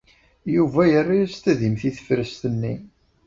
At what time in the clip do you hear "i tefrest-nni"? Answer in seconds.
1.89-2.75